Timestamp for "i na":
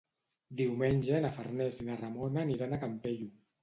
1.79-2.01